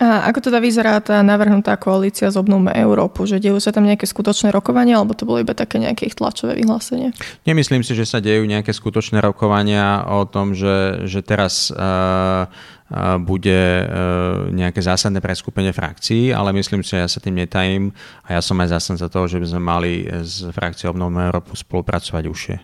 [0.00, 3.28] A ako teda vyzerá tá navrhnutá koalícia z Obnovme Európu?
[3.28, 6.56] Že dejú sa tam nejaké skutočné rokovania, alebo to bolo iba také nejaké ich tlačové
[6.56, 7.12] vyhlásenie?
[7.44, 12.48] Nemyslím si, že sa dejú nejaké skutočné rokovania o tom, že, že teraz uh,
[13.20, 17.92] bude uh, nejaké zásadné preskupenie frakcií, ale myslím si, že ja sa tým netajím
[18.24, 22.24] a ja som aj za toho, že by sme mali s frakciou Obnovme Európu spolupracovať
[22.24, 22.56] užšie.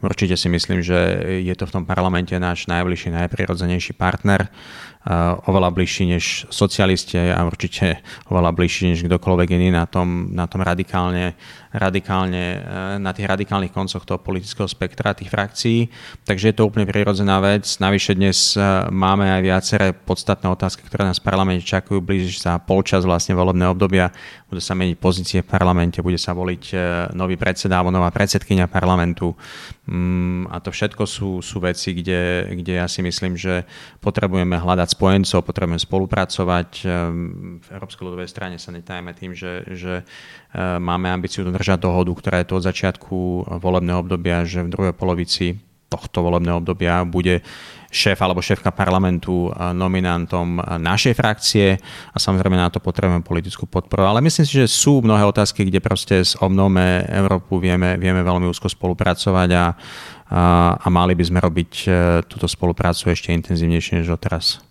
[0.00, 0.96] Určite si myslím, že
[1.44, 4.48] je to v tom parlamente náš najbližší, najprirodzenejší partner
[5.48, 10.60] oveľa bližší než socialisti a určite oveľa bližší než kdokoľvek iný na tom, na tom
[10.60, 11.40] radikálne,
[11.72, 12.58] radikálne, e,
[13.00, 15.88] na tých radikálnych koncoch toho politického spektra, tých frakcií.
[16.28, 17.64] Takže je to úplne prirodzená vec.
[17.80, 18.60] Navyše dnes e,
[18.92, 22.04] máme aj viaceré podstatné otázky, ktoré nás v parlamente čakajú.
[22.04, 24.12] Blíži sa polčas vlastne volebné obdobia.
[24.52, 26.76] Budú sa meniť pozície v parlamente, bude sa voliť e,
[27.14, 29.32] nový predseda alebo nová predsedkynia parlamentu.
[29.86, 33.62] Mm, a to všetko sú, sú veci, kde, kde ja si myslím, že
[34.02, 36.68] potrebujeme hľadať spojencov, potrebujeme spolupracovať.
[36.82, 42.10] Ehm, v Európskej ľudovej strane sa netajme tým, že, že ehm, máme ambíciu dodržať dohodu,
[42.10, 43.16] ktorá je to od začiatku
[43.62, 47.42] volebného obdobia, že v druhej polovici tohto volebného obdobia bude
[47.90, 51.74] šéf alebo šéfka parlamentu nominantom našej frakcie
[52.14, 54.06] a samozrejme na to potrebujeme politickú podporu.
[54.06, 58.46] Ale myslím si, že sú mnohé otázky, kde proste s obnome Európu vieme, vieme veľmi
[58.46, 59.64] úzko spolupracovať a, a,
[60.78, 61.70] a mali by sme robiť
[62.30, 64.69] túto spoluprácu ešte intenzívnejšie než doteraz.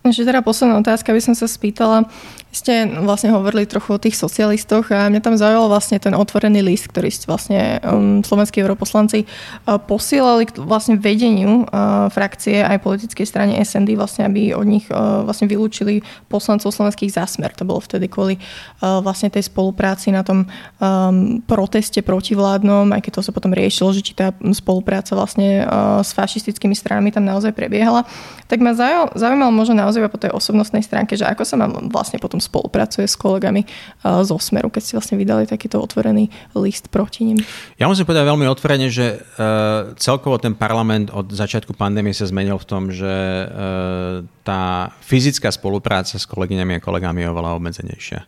[0.00, 2.08] Ešte teda posledná otázka by som sa spýtala.
[2.50, 6.90] Ste vlastne hovorili trochu o tých socialistoch a mňa tam zaujal vlastne ten otvorený list,
[6.90, 13.22] ktorý ste vlastne um, slovenskí europoslanci uh, posielali k vlastne vedeniu uh, frakcie aj politickej
[13.22, 17.54] strane SND, vlastne aby od nich uh, vlastne vylúčili poslancov slovenských zásmer.
[17.54, 20.50] To bolo vtedy kvôli uh, vlastne tej spolupráci na tom
[20.82, 26.02] um, proteste protivládnom, aj keď to sa potom riešilo, že či tá spolupráca vlastne uh,
[26.02, 28.02] s fašistickými stranami tam naozaj prebiehala.
[28.50, 28.74] Tak ma
[29.14, 33.14] zaujímalo možno naozaj po tej osobnostnej stránke, že ako sa mám vlastne potom spolupracuje s
[33.14, 37.38] kolegami uh, zo Smeru, keď ste vlastne vydali takýto otvorený list proti nim?
[37.76, 42.56] Ja musím povedať veľmi otvorene, že uh, celkovo ten parlament od začiatku pandémie sa zmenil
[42.56, 48.20] v tom, že uh, tá fyzická spolupráca s kolegyňami a kolegami je oveľa obmedzenejšia.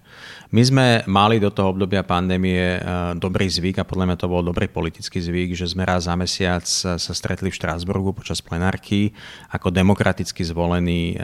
[0.53, 2.77] My sme mali do toho obdobia pandémie
[3.17, 6.69] dobrý zvyk a podľa mňa to bol dobrý politický zvyk, že sme raz za mesiac
[6.69, 9.17] sa stretli v Štrásburgu počas plenárky
[9.49, 11.17] ako demokraticky zvolení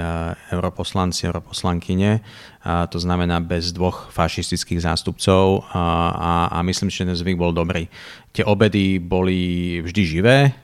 [0.48, 2.24] europoslanci, europoslankyne,
[2.88, 7.84] to znamená bez dvoch fašistických zástupcov a, a myslím, že ten zvyk bol dobrý.
[8.32, 10.56] Tie obedy boli vždy živé,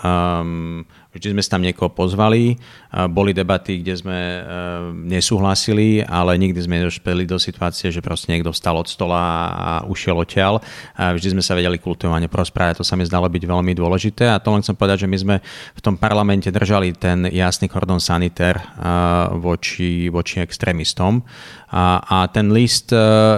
[0.00, 4.42] Um, vždy sme sa tam niekoho pozvali, uh, boli debaty, kde sme uh,
[4.96, 10.16] nesúhlasili, ale nikdy sme nedošpeli do situácie, že proste niekto vstal od stola a ušiel
[10.16, 10.64] odtiaľ.
[10.96, 14.32] Vždy sme sa vedeli kultivovane prosprávať, to sa mi zdalo byť veľmi dôležité.
[14.32, 15.36] A to len chcem povedať, že my sme
[15.76, 18.56] v tom parlamente držali ten jasný kordon sanitér
[19.36, 21.20] voči, voči extrémistom.
[21.70, 22.90] A, a ten list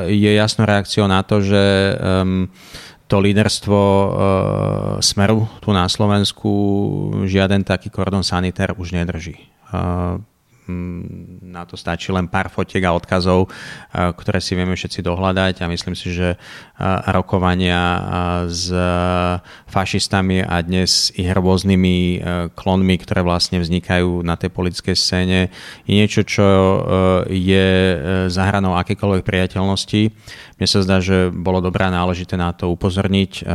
[0.06, 1.62] je jasnou reakciou na to, že
[1.98, 2.46] um,
[3.12, 4.08] to líderstvo e,
[5.04, 6.48] Smeru tu na Slovensku
[7.28, 9.36] žiaden taký kordon sanitár už nedrží.
[9.36, 9.44] E,
[10.68, 13.48] na to stačí len pár fotiek a odkazov, e,
[13.92, 16.38] ktoré si vieme všetci dohľadať a myslím si, že
[16.82, 17.82] rokovania
[18.50, 18.66] s
[19.70, 22.18] fašistami a dnes ich rôznymi
[22.58, 25.54] klonmi, ktoré vlastne vznikajú na tej politickej scéne,
[25.86, 26.42] je niečo, čo
[27.30, 27.66] je
[28.26, 30.02] zahranou akékoľvek priateľnosti.
[30.58, 33.46] Mne sa zdá, že bolo dobré náležité na to upozorniť.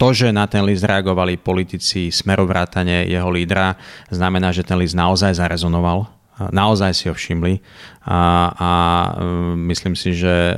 [0.00, 3.76] To, že na ten list reagovali politici smerovrátane jeho lídra,
[4.08, 7.60] znamená, že ten list naozaj zarezonoval, naozaj si ho všimli
[8.00, 8.20] a,
[8.56, 8.70] a
[9.60, 10.56] myslím si, že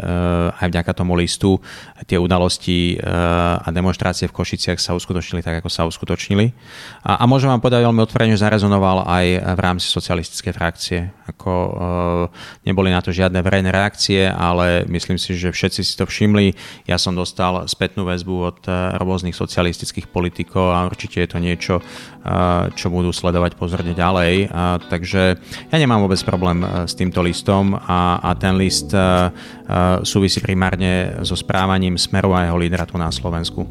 [0.55, 1.59] aj vďaka tomu listu
[2.07, 6.55] tie udalosti a demonstrácie v Košiciach sa uskutočnili tak, ako sa uskutočnili.
[7.03, 9.26] A, a môžem vám povedať veľmi otvorene, že zarezonoval aj
[9.59, 11.11] v rámci socialistickej frakcie.
[11.26, 11.53] Ako,
[12.62, 16.55] neboli na to žiadne verejné reakcie, ale myslím si, že všetci si to všimli.
[16.87, 18.61] Ja som dostal spätnú väzbu od
[19.03, 21.74] rôznych socialistických politikov a určite je to niečo,
[22.78, 24.50] čo budú sledovať pozorne ďalej.
[24.86, 25.22] Takže
[25.68, 31.18] ja nemám vôbec problém s týmto listom a, a ten list uh, uh, súvisí primárne
[31.26, 33.66] so správaním Smeru a jeho lídra tu na Slovensku.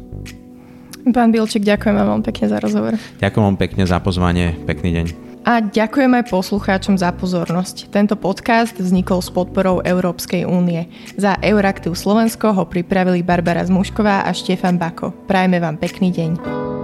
[1.02, 2.94] Pán Bilčík, ďakujem vám veľmi pekne za rozhovor.
[3.18, 4.54] Ďakujem vám pekne za pozvanie.
[4.68, 5.06] Pekný deň.
[5.42, 7.90] A ďakujem aj poslucháčom za pozornosť.
[7.90, 10.86] Tento podcast vznikol s podporou Európskej únie.
[11.18, 15.10] Za Euraktiv Slovensko ho pripravili Barbara Zmušková a Štefan Bako.
[15.26, 16.81] Prajme vám pekný deň.